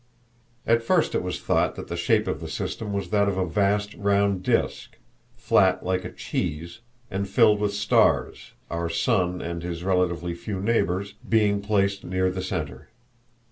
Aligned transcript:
At 0.65 0.81
first 0.81 1.13
it 1.13 1.21
was 1.21 1.39
thought 1.39 1.75
that 1.75 1.87
the 1.87 1.95
shape 1.95 2.25
of 2.27 2.39
the 2.41 2.47
system 2.49 2.91
was 2.91 3.11
that 3.11 3.27
of 3.29 3.37
a 3.37 3.45
vast 3.45 3.93
round 3.93 4.41
disk, 4.41 4.97
flat 5.35 5.85
like 5.85 6.03
a 6.03 6.11
cheese, 6.11 6.79
and 7.11 7.29
filled 7.29 7.59
with 7.59 7.75
stars, 7.75 8.53
our 8.71 8.89
sun 8.89 9.41
and 9.43 9.61
his 9.61 9.83
relatively 9.83 10.33
few 10.33 10.59
neighbors 10.59 11.13
being 11.29 11.61
placed 11.61 12.03
near 12.03 12.31
the 12.31 12.41
center. 12.41 12.87